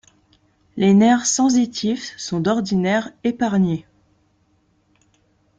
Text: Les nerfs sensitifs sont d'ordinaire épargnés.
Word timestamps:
Les 0.77 0.95
nerfs 0.95 1.27
sensitifs 1.27 2.15
sont 2.17 2.39
d'ordinaire 2.39 3.11
épargnés. 3.23 3.85